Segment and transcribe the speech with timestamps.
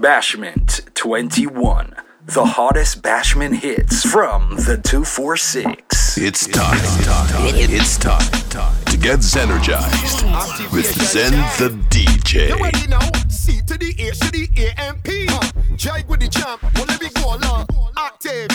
[0.00, 1.94] Bashment 21.
[2.24, 6.16] The hottest Bashment hits from the 246.
[6.16, 6.78] It's time.
[6.80, 8.18] It's time
[8.48, 12.48] time to get Zenergized with Zen the DJ.
[12.48, 13.00] You ready now?
[13.28, 15.76] C to the A to the AMP.
[15.76, 16.62] Jake with the champ.
[16.76, 17.66] Well, let me go along.
[17.98, 18.48] Active,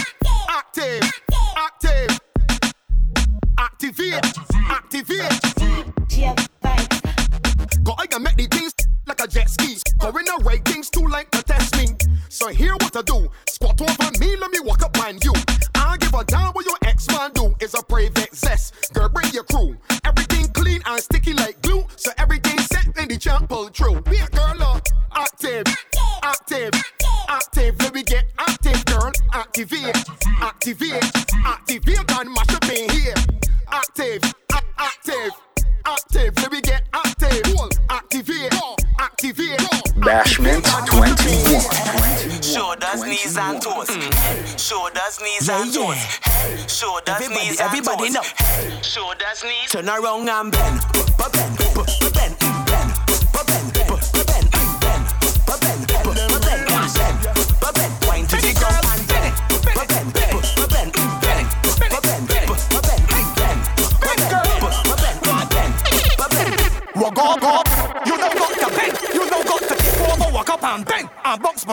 [0.49, 1.03] active,
[1.57, 2.19] active.
[3.59, 4.25] Activate,
[4.67, 5.55] activate.
[7.83, 8.73] Go I can make the things
[9.05, 9.77] like a jet ski.
[9.99, 11.34] Going the right things too like to test me.
[12.45, 13.27] So here what I do.
[13.49, 15.33] Squat over me, let me walk up behind you.
[15.73, 17.55] I give a damn what your ex man do.
[17.59, 18.93] Is a private zest.
[18.93, 19.75] Girl, bring your crew.
[20.03, 21.83] Everything clean and sticky like glue.
[21.95, 23.99] So everything set in the champ pull through.
[24.01, 24.85] Be a girl up.
[25.15, 25.63] Active,
[26.21, 26.69] active,
[27.29, 27.79] active.
[27.79, 29.11] Let me get active, girl.
[29.33, 29.97] Activate,
[30.39, 31.03] activate,
[31.43, 33.15] activate and mash up in here.
[33.71, 34.21] Active,
[34.77, 35.31] active,
[35.83, 36.37] active.
[36.37, 36.84] Let me get
[40.05, 41.61] Bashment 21.
[42.41, 43.89] Shoulders, knees, and toes.
[44.61, 45.97] Shoulders, knees, and toes.
[46.71, 48.13] Shoulders, Everybody, knees, and everybody toes.
[48.13, 48.81] now.
[48.81, 49.71] Shoulders, knees.
[49.71, 50.81] Turn around and bend.
[51.17, 51.57] Ba- bend,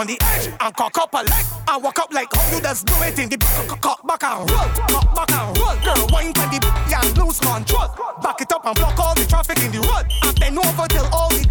[0.02, 1.44] on the edge and cock up a leg.
[1.68, 3.38] And walk up like how you just do it in the
[3.80, 4.68] cock, back and roll.
[4.90, 5.76] Cock back and roll.
[5.78, 6.58] Girl, wine to the
[6.98, 7.88] and lose control.
[8.20, 10.10] Back it up and block all the traffic in the road.
[10.26, 11.46] And bend over till all the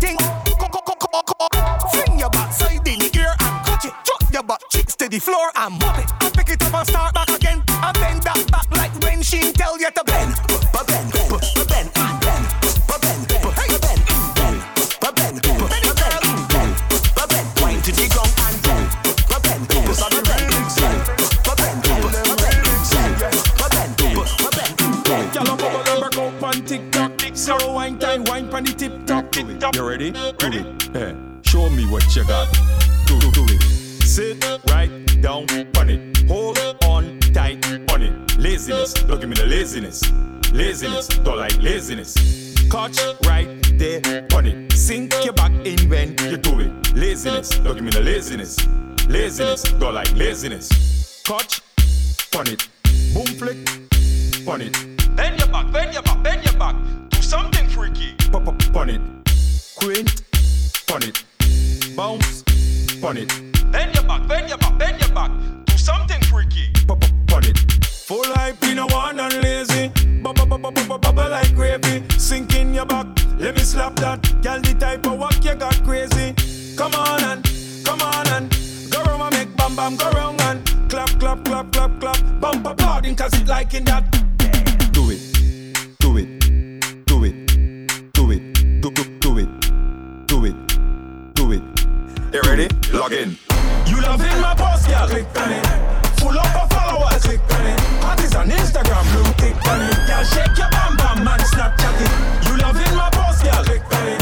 [1.23, 1.91] cock.
[1.91, 3.93] Fling your backside in the air and catch it.
[4.03, 6.11] Drop your butt cheeks to the floor and mop it.
[6.21, 7.30] And pick it up and start back
[29.73, 30.11] You ready?
[30.11, 30.65] Do Ready?
[30.93, 31.15] Yeah.
[31.43, 32.51] Show me what you got.
[33.05, 33.61] Do do do it.
[34.03, 35.45] Sit right down
[35.77, 36.27] on it.
[36.27, 38.37] Hold on tight on it.
[38.37, 40.11] Laziness, don't give me the laziness.
[40.51, 42.15] Laziness, don't like laziness.
[42.69, 43.47] Catch right
[43.79, 44.73] there on it.
[44.73, 46.93] Sink your back in when you do it.
[46.93, 48.57] Laziness, don't give me the laziness.
[49.07, 51.23] Laziness, don't like laziness.
[51.23, 51.61] Catch
[52.35, 52.67] on it.
[53.13, 53.57] Boom flick
[54.49, 54.73] on it.
[55.15, 56.75] Bend your back, bend your back, bend your back.
[57.09, 58.15] Do something freaky.
[58.31, 59.20] Pop up on it.
[59.81, 60.21] Quint
[60.93, 61.23] on it.
[61.97, 62.43] Bounce
[63.03, 63.29] on it.
[63.71, 65.31] Bend your back, bend your back, bend your back.
[65.65, 66.69] Do something freaky.
[66.85, 67.57] Pop it.
[68.05, 69.91] Full hype, you know one and lazy.
[70.21, 72.03] Bubble like gravy.
[72.19, 73.07] Sink in your back,
[73.39, 74.21] let me slap that.
[74.43, 76.35] Girl, the type of walk you got crazy.
[76.77, 77.43] Come on and,
[77.83, 78.55] come on and.
[78.91, 80.91] Go round and make bam bam, go round and.
[80.91, 82.39] Clap, clap, clap, clap, clap.
[82.39, 84.30] Bump applauding cause it like in that.
[93.01, 93.35] Log in.
[93.87, 95.07] You loving my post, girl?
[95.09, 95.65] Click on it.
[96.21, 97.23] Full up of followers.
[97.25, 97.81] Click on it.
[98.05, 99.97] Artists on Instagram, blue tick on it.
[100.05, 102.13] Girl, shake your bam bam, man, Snapchat it.
[102.45, 103.63] You loving my post, girl?
[103.65, 104.21] Click on it.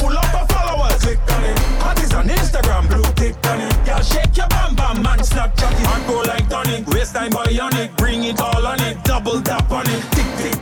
[0.00, 1.04] Full up of followers.
[1.04, 1.60] Click on it.
[1.84, 3.84] Artists on Instagram, blue tick on it.
[3.84, 5.86] Girl, shake your bam bam, man, Snapchat it.
[5.86, 9.84] And go like tonic, waste time bionic, bring it all on it, double tap on
[9.86, 10.02] it.
[10.16, 10.53] Tick tick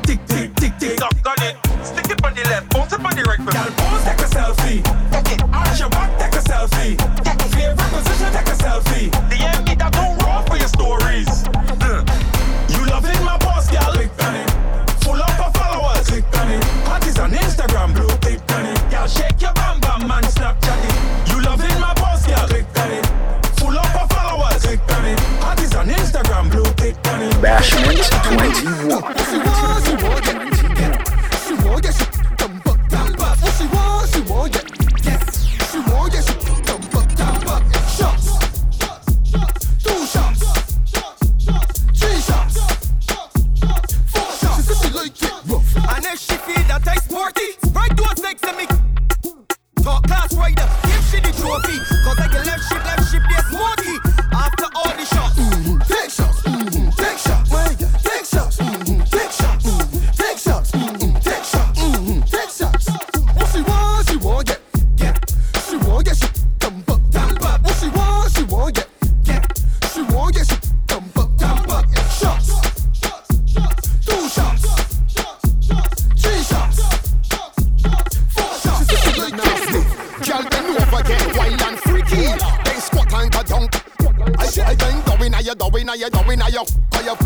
[85.53, 87.17] ain't going, I going, I going, I you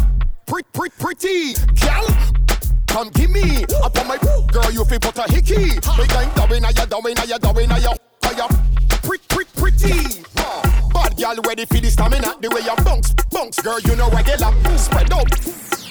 [0.46, 2.06] pretty, pretty, pretty, gal.
[2.86, 4.18] Come give me up on my
[4.52, 5.76] girl, you feel put a hickey.
[5.98, 6.30] We going,
[6.64, 8.48] I going, I going, I you
[9.02, 10.22] pretty, pretty, pretty.
[10.92, 12.36] Bad gal ready for the stamina.
[12.40, 14.52] The way you bounce, bounce, girl, you know regular.
[14.76, 15.30] Spread out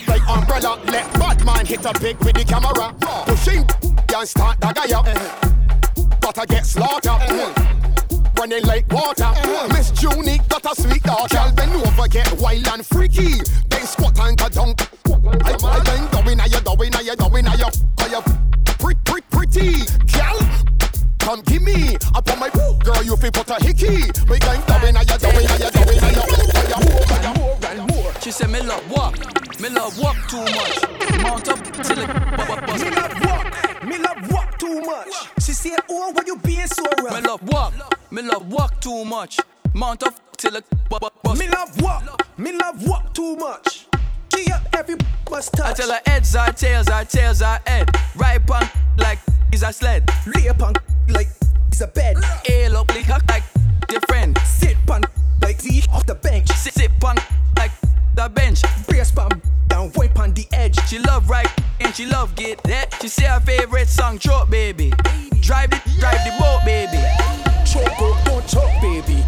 [0.08, 0.81] like umbrella.
[0.86, 2.94] Let bad man hit a pig with the camera.
[3.26, 3.66] Pushing
[4.16, 6.22] and start the guy up.
[6.22, 8.05] Gotta get slaughtered.
[8.38, 9.32] Running like water.
[9.70, 11.36] Miss Junie got a sweet daughter.
[11.36, 13.42] Girl, bend over, get wild and freaky.
[13.70, 14.76] Then squat and go down.
[15.44, 17.66] I, I ain't going, I you going, I you going, I you,
[18.00, 18.22] I you
[18.78, 19.86] pretty, pretty, pretty.
[20.14, 20.40] Girl,
[21.20, 23.04] come give me up on my girl.
[23.04, 24.12] You feel put a hickey.
[24.30, 28.14] We going, going, I you going, I you going, I you, more and more.
[28.22, 29.18] She said me love walk,
[29.60, 31.22] me love walk too much.
[31.24, 32.08] Mount up till it
[32.38, 32.84] bust.
[32.84, 35.14] Me love walk, me love walk too much.
[35.40, 37.14] She said, Oh, why you being so rough?
[37.14, 39.40] Me love walk, me love walk too much.
[39.74, 41.40] Mount up till it bust.
[41.40, 43.88] Me love walk, me love walk too much.
[44.34, 44.96] She up every
[45.30, 45.66] must touch.
[45.66, 47.90] I tell her heads are tails, our tails are head.
[48.16, 49.20] Right punk like
[49.52, 50.10] he's a sled.
[50.28, 50.60] Lay up
[51.10, 51.30] like
[51.70, 52.18] he's a bed.
[52.50, 53.44] Ail up like like
[54.08, 54.38] friend.
[54.46, 55.04] Sit on
[55.42, 56.50] like the off the bench.
[56.50, 57.18] Sit sit on
[57.58, 57.72] like
[58.16, 58.62] the bench.
[58.88, 59.30] Brace bum
[59.68, 60.78] down, wipe on the edge.
[60.88, 62.96] She love right and she love get that.
[63.02, 64.94] She say her favorite song, Choke Baby.
[65.42, 67.04] Drive it, drive the boat, baby.
[67.66, 69.24] Choke, go, don't choke, baby.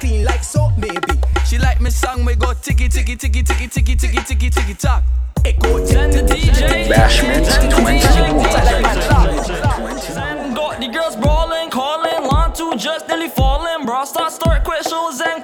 [0.00, 1.18] Clean like soap, baby.
[1.46, 5.02] She like me song, we go ticky ticky ticky ticky ticky ticky ticky ticky tock.
[5.44, 6.88] It go Zen the DJ.
[6.88, 8.14] Bashment Zen the DJ.
[8.34, 9.98] 21.
[10.00, 13.86] Zen got the girls brawling, calling, one, two, just nearly falling.
[13.86, 15.43] Bra start, start, quit shows and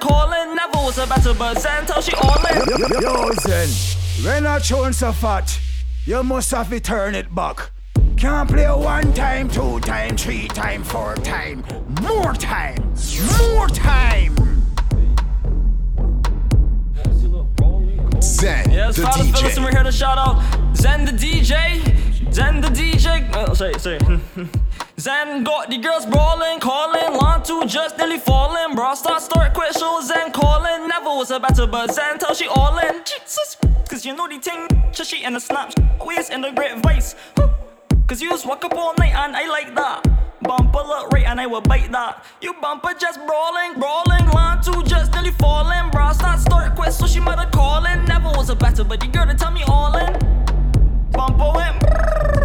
[1.01, 3.01] a better, but Zen tell she all in.
[3.01, 3.69] Yo, Zen,
[4.23, 5.59] when I tune so fat,
[6.05, 7.71] you must have to turn it back.
[8.17, 11.65] Can't play one time, two time, three time, four time,
[12.01, 12.77] more time,
[13.39, 14.35] more time.
[18.21, 22.31] Zen, Yes, the Father Phillips, and we're here to shout out Zen the DJ.
[22.31, 23.27] Zen the DJ.
[23.33, 23.99] Oh, sorry, sorry.
[25.01, 28.75] Zen got the girls brawling, calling, one, two, just nearly falling.
[28.75, 30.87] Bra start, start, quit shows and calling.
[30.87, 33.01] Never was a better, but Zen tell she all in.
[33.03, 33.57] Jesus,
[33.89, 34.67] cause you know the thing.
[34.93, 37.15] She in the snap, always in the great vice.
[38.05, 40.05] Cause you just walk up all night and I like that.
[40.43, 42.23] Bumper look right and I will bite that.
[42.39, 44.29] You bumper just brawling, brawling.
[44.29, 45.89] Line two just nearly falling.
[45.89, 48.05] Bra start, start, quit, so she mother calling.
[48.05, 50.13] Never was a better, but the girl to tell me all in.
[51.11, 51.79] Bumper went.
[51.79, 52.40] brrrr.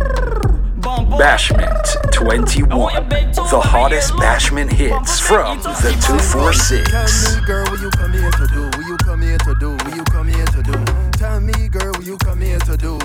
[0.87, 1.21] Bumper went.
[1.21, 3.09] Bashment 21.
[3.11, 6.91] The hottest Bashment hits from the 246.
[6.91, 8.62] Tell me, girl, what you come here to do?
[8.71, 9.71] What you come here to do?
[9.75, 10.79] What you come here to do?
[11.19, 12.99] Tell me, girl, what you come here to do?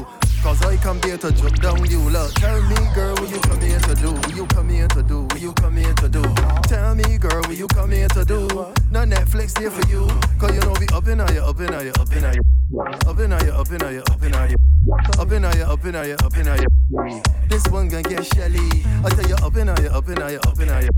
[0.43, 2.33] Cause I come here to drop down you, look.
[2.35, 4.11] Tell me, girl, what you come here to do?
[4.13, 5.21] What you come here to do?
[5.23, 6.21] What you come here to do?
[6.69, 8.47] Tell me, girl, what you come here to do?
[8.91, 10.05] No Netflix there for you.
[10.37, 12.41] Cause you know we up in you, up in you, up in you.
[13.09, 14.70] Up in you, up in you, up in you.
[14.91, 17.21] Up in you, up in you, up in you.
[17.47, 18.83] This one gonna get shelly.
[19.05, 20.89] I tell you, up in you, up in you, up in you.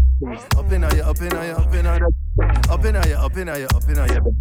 [0.58, 2.08] Up in you, up in you, up in you.
[2.42, 4.34] Up in you, up in you, up in you.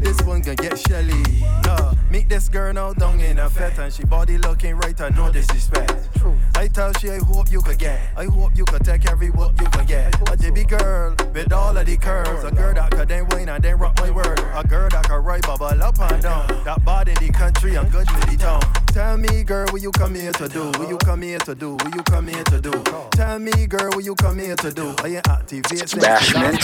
[0.00, 1.22] This one gonna get shelly.
[1.64, 5.14] Nah, meet this girl now down in a fete and she body looking right and
[5.14, 6.08] no disrespect.
[6.54, 8.00] I tell she I hope you could get.
[8.16, 10.14] I hope you could take every what you could get.
[10.30, 12.44] A dibby girl with all of the curves.
[12.44, 14.38] A girl that could then wine and then rock my word.
[14.54, 16.46] A girl that could ride bubble up and down.
[16.64, 18.62] That in the country and good with the town.
[18.96, 20.70] Tell me, girl, what you come here to do?
[20.78, 21.74] What you come here to do?
[21.74, 22.72] What you come here to do?
[23.10, 24.94] Tell me, girl, what you come here to do?
[25.00, 25.86] Are you activate?
[26.00, 26.62] Bashment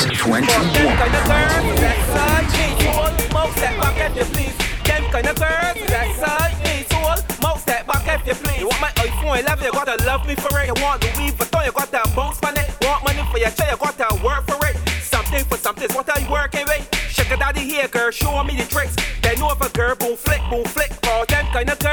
[0.71, 0.97] 21.
[0.97, 4.57] kind of girls that side me soul, mouth step back if you please.
[4.87, 8.61] Them kind of girls that side me soul, mouth step back if you please.
[8.61, 10.67] You want my iPhone 11, you gotta love me for it.
[10.71, 12.71] You want Louis Vuitton, you got that bounce on it.
[12.83, 14.77] Want money for your chair, you got that work for it.
[15.03, 16.87] Something for something, what are you working with?
[16.93, 16.97] Eh?
[17.11, 18.95] Sugar daddy here, girl, show me the tricks.
[19.23, 20.93] They know if a girl boom flick, boom flick.
[21.11, 21.92] All them kind of girls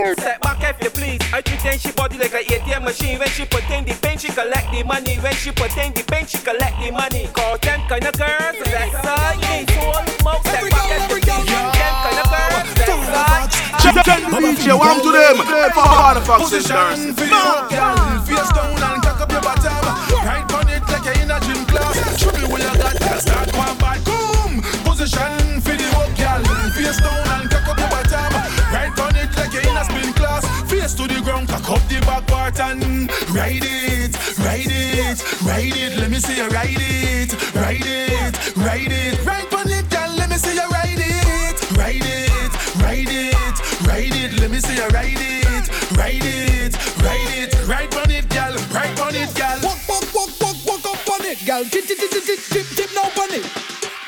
[0.00, 1.20] Soul, step back if you please.
[1.32, 3.18] I pretend she body like a ATM machine.
[3.18, 5.16] When she put in the bank, she collect the money.
[5.16, 7.28] When she put in the bank, she collect the money.
[7.32, 9.66] Call them kind of girls that side me.
[9.74, 11.52] Soul, mouth, step back if you please.
[11.52, 13.50] Them kind of girls that side
[14.40, 15.36] DJ, one to them.
[15.74, 17.60] For all the foxes, Position for girl.
[18.24, 19.69] Face down and cock up your bottom.
[32.50, 33.06] Spartan.
[33.32, 35.98] Ride it, ride it, ride it.
[35.98, 39.24] Let me see you ride it, ride it, ride it.
[39.24, 40.10] Ride on it, girl.
[40.16, 42.50] Let me see you ride it, ride it,
[42.82, 44.40] ride it, ride it.
[44.40, 47.68] Let me see you ride it, ride it, ride it.
[47.68, 48.54] Ride on it, girl.
[48.74, 49.58] Ride on it, girl.
[49.62, 51.62] Walk, walk, walk, walk, walk up on it, girl.
[51.64, 52.66] Tip, tip, tip, tip, tip, tip.
[52.66, 53.46] tip Now on it.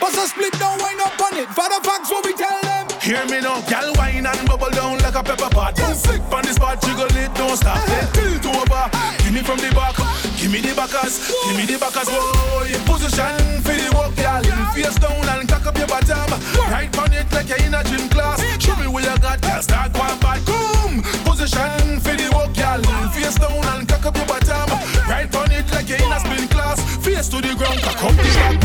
[0.01, 1.49] Bust a split, now wind up on it.
[1.51, 2.89] Father fox, what we tell them.
[3.01, 3.93] Hear me now, girl.
[3.97, 5.82] Wine and bubble down like a pepper pot.
[5.95, 7.77] Sick on this spot, jiggle it, don't stop.
[7.85, 8.09] it.
[8.15, 8.89] till to a bar.
[9.19, 9.97] Give me from the back,
[10.41, 12.09] give me the backers, give me the backers.
[12.09, 14.41] Boy, position for the walk, girl.
[14.41, 16.33] In face down and cock up your bottom.
[16.73, 18.41] Right on it like you're in a gym class.
[18.57, 19.61] Show me what you got, girl.
[19.61, 20.41] Start going back.
[20.49, 22.81] Boom, position for the work, y'all.
[23.13, 24.69] face down and cock up your bottom.
[25.05, 26.81] Right on it like you're in a spin class.
[27.05, 28.62] Face to the ground, cock up the back.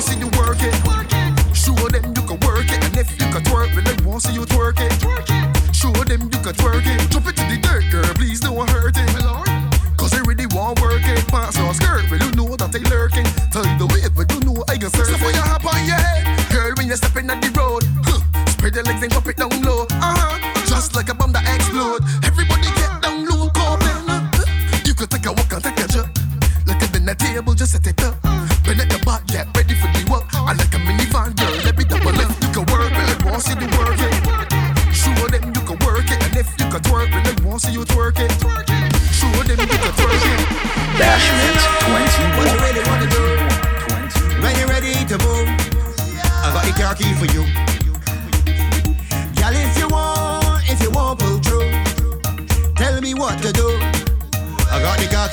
[0.00, 0.37] see the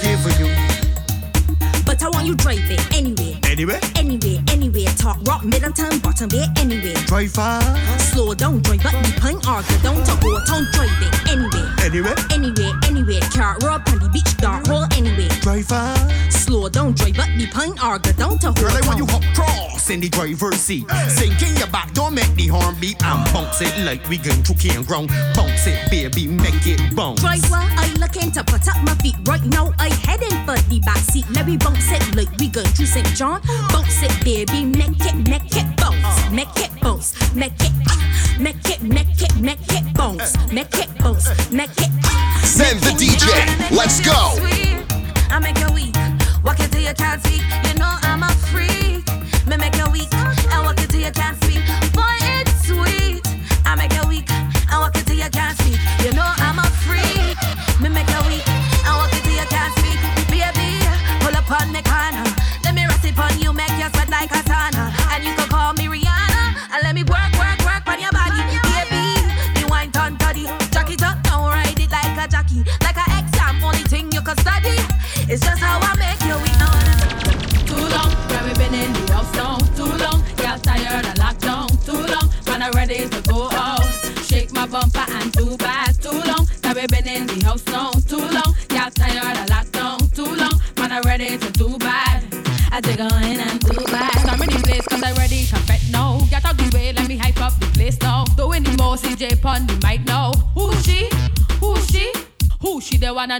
[0.01, 0.49] for you.
[1.85, 3.39] But I want you drive it anywhere.
[3.45, 3.79] Anywhere?
[3.95, 4.85] Anywhere, anywhere.
[4.97, 6.95] Talk rock, middle turn, bottom bit, anywhere.
[7.05, 8.11] Drive fast.
[8.11, 9.77] Slow, don't drive, but be punk argue.
[9.83, 11.69] Don't talk or don't drive it anywhere.
[11.81, 12.15] Anywhere?
[12.31, 13.21] Anywhere, anywhere.
[13.31, 15.29] Car road, on the beach, dark hole, anywhere.
[15.41, 16.45] Drive fast.
[16.45, 18.13] Slow, don't drive, but be punk argue.
[18.13, 20.89] Don't talk Girl, I want you hot cross bass in the driver's seat.
[20.89, 21.09] Hey.
[21.09, 24.53] Sinking your back, don't make the horn beat and bounce it like we going to
[24.53, 25.09] can ground.
[25.35, 27.21] Bounce it, baby, make it bounce.
[27.21, 29.73] Driver, I looking to put up my feet right now.
[29.79, 31.25] I heading for the back seat.
[31.31, 33.07] Let me bounce it like we going to St.
[33.15, 33.41] John.
[33.71, 38.69] Bounce it, baby, make it, make it bounce, make it bounce, make it, ah, make
[38.69, 41.89] it, make it, make it bounce, make it bounce, make it.
[42.05, 43.25] Ah, Zen the DJ.
[43.71, 44.13] Let's go.
[45.29, 45.95] I make a week.
[46.43, 47.19] Walk into your cat
[47.67, 49.14] You know I'm a freak.
[51.11, 51.94] can't sleep.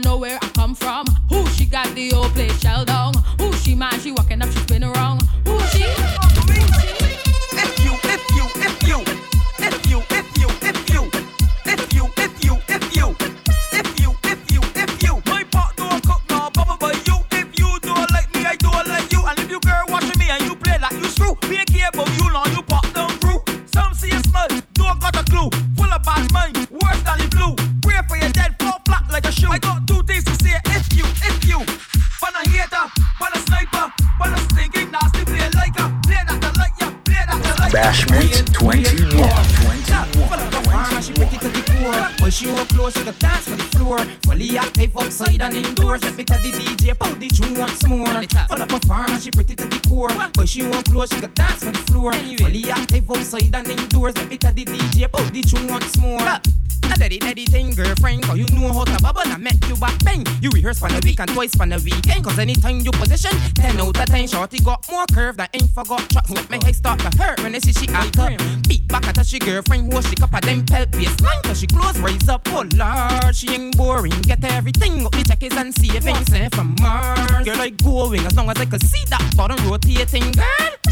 [0.06, 1.06] know where I come from.
[1.30, 2.55] Who she got the old place?
[46.16, 48.08] because the DJ pulled the tune once more.
[48.08, 50.10] Full up a farm she pretty to the core.
[50.34, 52.14] But she won't close, she got dance on the floor.
[52.14, 52.38] Anyway.
[52.38, 56.20] Fully active outside and indoors because the DJ pulled the tune once more.
[56.20, 56.42] Look.
[56.86, 59.98] A daddy daddy thing, girlfriend, cause you know how to bubble and make you back
[60.04, 60.24] bang.
[60.40, 62.24] You rehearse for the week and twice for the weekend.
[62.24, 66.02] Cause anytime you position, 10 out of 10, shorty got more curve than ain't forgot
[66.10, 66.30] trucks.
[66.30, 68.32] with my head start to hurt when they see she act up.
[68.68, 71.42] Beat back at her, she girlfriend, what she cup of them pelt baseline.
[71.44, 74.20] Cause she close, raise up, oh lord, she ain't boring.
[74.22, 77.46] Get everything up, the check is and savings, safe from Mars.
[77.46, 80.85] Girl, I like going as long as I can see that bottom rotating, girl.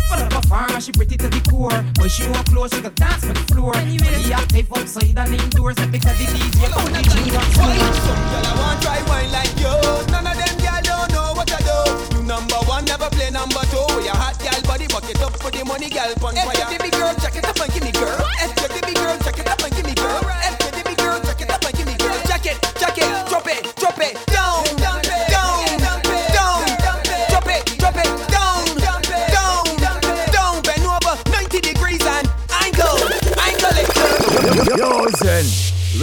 [0.83, 1.71] She pretty to the core.
[1.95, 3.71] When she walk close, she can dance on the floor.
[3.87, 7.31] He active outside and indoors, and because the DJ come to the
[8.03, 9.71] Some girl I want try wine like you.
[10.11, 12.17] None of them girl don't know what I do.
[12.17, 13.79] You number one, never play number two.
[14.03, 16.51] Your hot girl body bucket up for the money, girl pon fire.
[16.67, 18.62] Every big girl, jack it up and give me girl.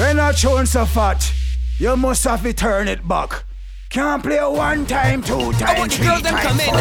[0.00, 1.30] When a tune so fat,
[1.78, 3.45] you must have to turn it back.
[3.90, 6.73] Can't play one time, two time, I want the girls them come in.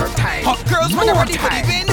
[0.47, 1.83] Hot girls when they're ready for the win.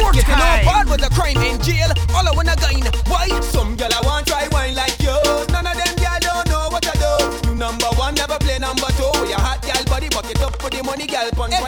[0.00, 1.92] More it's getting all bad with the crime in jail.
[2.16, 2.88] All I wanna gain.
[3.04, 3.28] Why?
[3.52, 5.12] Some girl I want try wine like you.
[5.52, 7.50] None of them girl don't know what I do.
[7.50, 9.12] You number one, never play number two.
[9.28, 11.52] Your hot girl body bucket up for the money girl punch.
[11.52, 11.60] Eh,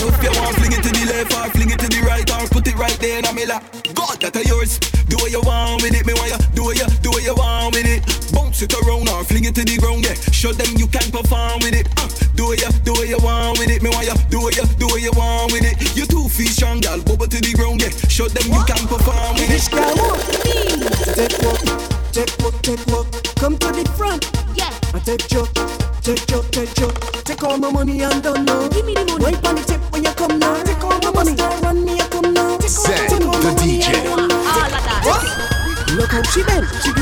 [0.00, 2.24] So if you want, fling it to the left or fling it to the right
[2.32, 3.60] or put it right there in my lap.
[3.92, 4.80] God, that are yours.
[5.12, 6.40] Do what you want with it, me want you.
[6.56, 8.00] Do what you, do what you want with it.
[8.32, 10.16] Bounce it around or fling it to the ground, yeah.
[10.32, 11.84] Show them you can perform with it.
[12.00, 14.16] Uh, do what you, do what you want with it, me want you.
[14.32, 15.76] Do what you, do what you want with it.
[15.92, 17.92] You two feet strong, girl, bubble to the ground, yeah.
[18.08, 19.68] Show them you can perform with it.
[21.12, 21.60] Take walk,
[22.16, 23.04] take walk, take walk.
[23.36, 24.24] Come to the front,
[24.56, 24.72] yeah.
[24.96, 25.44] I take your,
[26.00, 26.88] take your, take your.
[27.30, 28.68] Take all my money and don't know.
[28.70, 28.89] Give me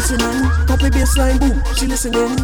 [0.08, 0.50] listening.
[0.66, 2.36] Copy baseline, boom, she listening.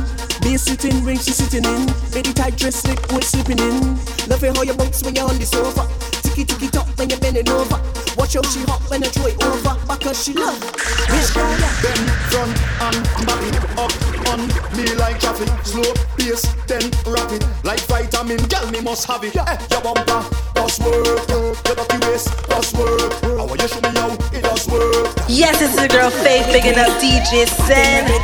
[0.43, 1.87] Bass sitting, ring she sitting in.
[2.13, 3.97] Baby tight dress, slip, weight slipping in.
[4.29, 5.89] Love it how you bounce when you're on the sofa.
[6.23, 7.81] Ticky ticky top when you're bending over.
[8.17, 9.77] Watch out, she hot when I throw it over.
[9.89, 10.61] Because she love.
[10.63, 14.14] Which girl bend front and back up?
[14.33, 14.41] on
[14.77, 15.49] me like traffic.
[15.65, 17.45] Slow pace, then rapid.
[17.65, 19.37] Like vitamin, girl, me must have it.
[19.37, 20.23] Eh, your bumper
[20.55, 21.29] does work.
[21.29, 23.13] Your dirty waist does work.
[23.25, 25.15] I you show me how it does work.
[25.29, 28.07] Yes, it's the girl Faith picking up DJ Zen.
[28.07, 28.19] Girl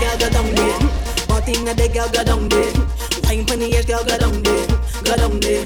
[2.25, 2.73] down there,
[3.83, 4.67] girl down there,
[5.17, 5.65] down there.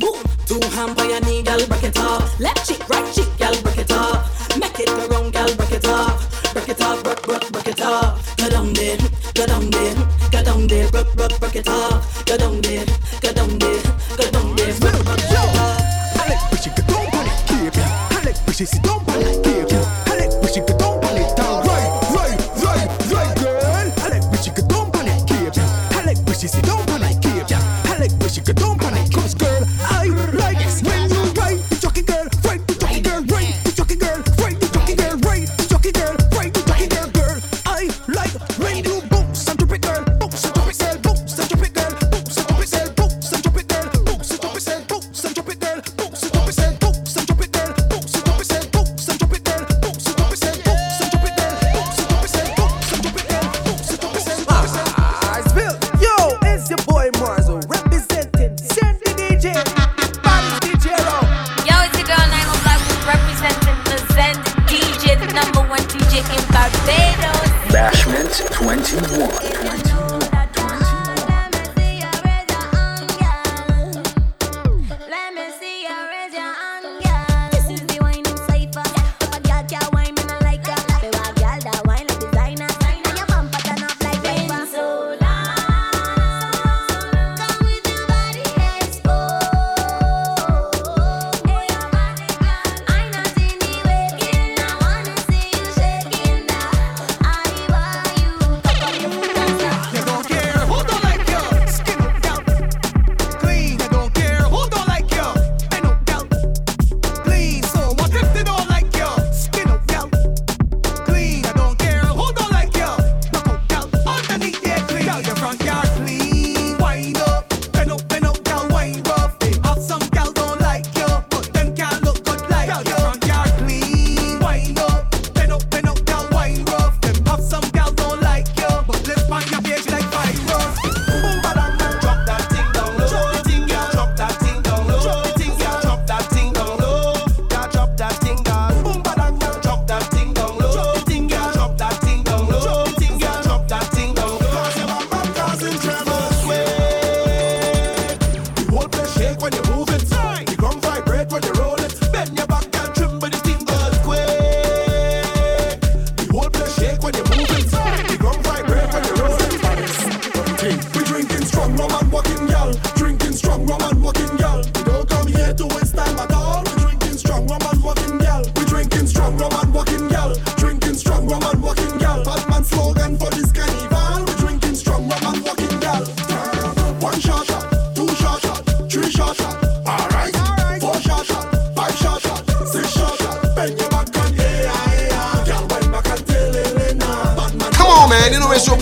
[0.00, 0.41] Boom.
[0.52, 2.38] Do hand by your knee, girl, break it off.
[2.38, 4.20] Left cheek, right cheek, girl, break it off.
[4.58, 6.52] Make it go round, girl, break it off.
[6.52, 8.36] Break it off, break, break, break it off.
[8.36, 8.98] Go down there,
[9.32, 9.94] go down there,
[10.30, 12.24] go down there, break, break, break it off.
[12.26, 12.84] Go down there,
[13.22, 13.82] go down there,
[14.18, 16.20] go down there, break, break, break it off.
[16.20, 18.18] Alex, push it, go down, panic, keep it.
[18.20, 19.72] Alex, push it, sit down, panic, it.
[19.72, 23.88] Alex, push it, go down, panic, down, right, right, right, right, girl.
[24.04, 25.58] Alex, push it, go down, panic, keep it.
[25.96, 26.82] Alex, push it, sit down,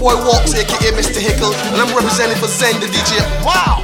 [0.00, 1.20] boy Walks, aka Mr.
[1.20, 3.20] Hickle, and I'm representing for Zen the DJ.
[3.44, 3.79] Wow!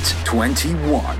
[0.00, 1.17] 21.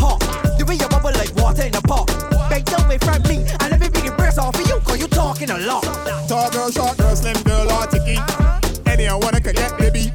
[0.00, 0.24] hawk.
[0.58, 2.08] You be a bubble like water in a pot.
[2.48, 5.08] Bang, tell me frankly, and let me be the breast off of you, cause you
[5.08, 5.84] talking a lot.
[6.28, 8.16] Tall girl, short girl, slim girl, or ticky.
[8.16, 10.12] i wanna connect, baby.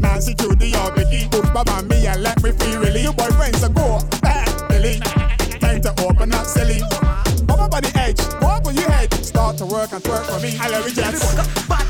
[0.00, 1.28] Nancy, Judy, or Vicky.
[1.28, 3.02] Put Baba me and let me free, really.
[3.02, 4.98] Your boyfriend's a go bad, eh, Billy.
[5.60, 6.80] Time to open up, silly.
[7.44, 9.12] Bubble by the edge, go up on your head.
[9.24, 10.56] Start to work and twerk for me.
[10.58, 11.89] I love you, Jets.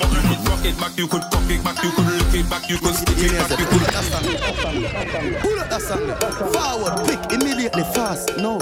[0.00, 2.94] rock it back, you could cock it back, you could lick it back, you could
[2.94, 5.40] stick it back, you could.
[5.40, 6.06] Pull up that song.
[6.52, 8.36] Forward, quick, immediately, fast.
[8.38, 8.58] No.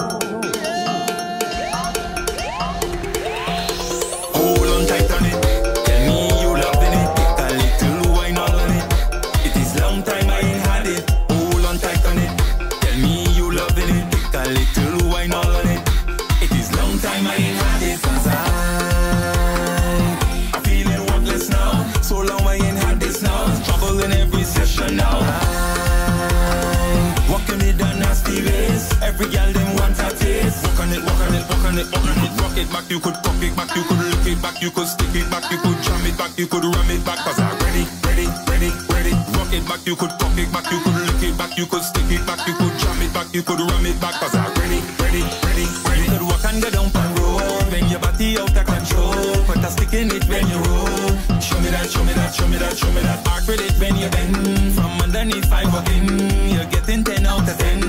[32.93, 35.49] You could cock it back, you could lick it back, you could stick it back,
[35.49, 37.17] you could jam it back, you could ram it back.
[37.25, 39.13] Cause I'm ready, ready, ready, ready.
[39.33, 41.81] Rock it back, you could cock it back, you could lick it back, you could
[41.81, 44.13] stick it back, you could jam it back, you could ram it back.
[44.21, 46.05] Cause I'm ready, ready, ready, ready.
[46.05, 49.41] You could walk and go down pan road when your body out of control.
[49.49, 51.09] Put a stick in it when you roll.
[51.41, 53.25] Show me that, show me that, show me that, show me that.
[53.25, 54.37] Arc with it when you bend
[54.77, 56.29] from underneath five walking.
[56.45, 57.81] You're getting ten out of ten.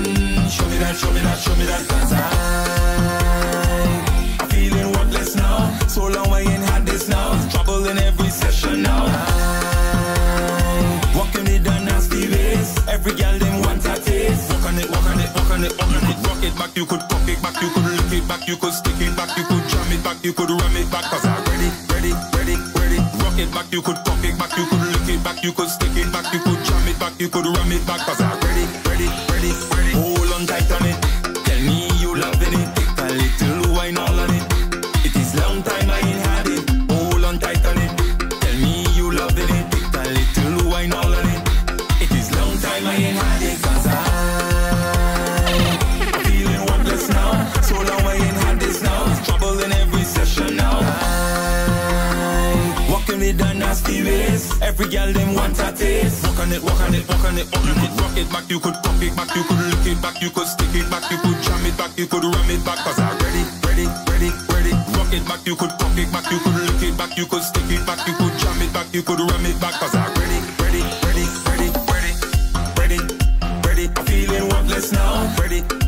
[0.49, 1.85] Show me that, show me that, show me that.
[1.85, 3.64] Cause I,
[5.95, 7.31] So long I ain't had this now.
[7.47, 9.07] Trouble in every session now.
[11.15, 12.75] Walking it down nasty ways.
[12.89, 14.51] Every girl them want a taste.
[14.51, 16.19] Walk on it, walk on it, walk on it, walk on it.
[16.27, 18.73] Rock it back, you could cock it back, you could lick it back, you could
[18.73, 21.05] stick it back, you could jam it back, you could ram it back.
[21.07, 22.99] Cause I'm ready, ready, ready, ready.
[23.23, 25.69] Rock it back, you could cock it back, you could lick it back, you could
[25.69, 28.03] stick it back, you could jam it back, you could ram it back.
[28.03, 28.94] Cause I'm ready, ready,
[54.75, 56.19] Every girl them want a taste.
[56.27, 57.95] Walk on it, walk on it, walk on it, walk on it.
[57.95, 60.47] Rock it back, you could cock it back, you could lick it back, you could
[60.47, 62.83] stick it back, you could jam it back, you could ram it back.
[62.83, 64.75] Cause I'm ready, ready, ready, ready.
[64.99, 67.43] Rock it back, you could cock it back, you could lick it back, you could
[67.43, 69.79] stick it back, you could jam it back, you could ram it back.
[69.79, 72.11] Cause I'm ready, ready, ready, ready, ready,
[72.75, 72.99] ready,
[73.63, 73.85] ready.
[73.95, 75.23] I'm feeling worthless now.
[75.39, 75.84] Ready.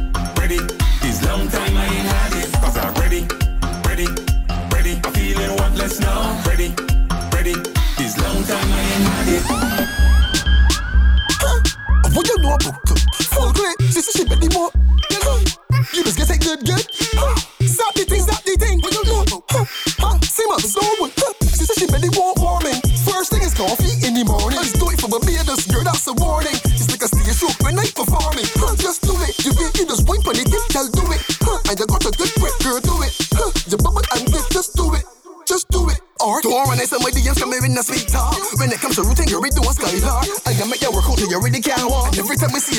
[12.14, 13.07] What you know about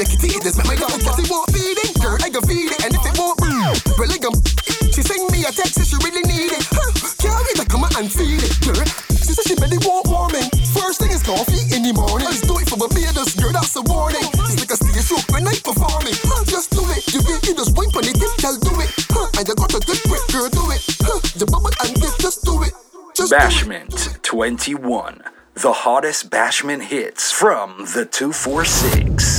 [0.07, 0.95] Kitty, it just make my dog.
[1.03, 2.79] Cause it won't feed it, girl, I can feed it.
[2.87, 4.35] And if it won't breathe, well, I can.
[4.95, 6.63] She send me a text if she really need it.
[6.71, 6.91] Huh?
[7.19, 8.87] Carry the come and feel it, girl.
[9.27, 10.47] She said she really want warming.
[10.71, 12.31] First thing is coffee in the morning.
[12.31, 14.23] Let's do it for Barbados, girl, that's a warning.
[14.23, 16.15] It's like a stage show when I performing.
[16.23, 16.47] Huh?
[16.47, 17.03] Just do it.
[17.11, 18.91] You get you just wine on it, girl, do it.
[19.11, 19.27] Huh?
[19.35, 20.83] And you got a good grip, girl, do it.
[21.03, 21.19] Huh?
[21.43, 22.75] You bubble and dip, just do it.
[23.19, 25.23] Bashment 21.
[25.55, 29.38] The hottest bashment hits from the 246.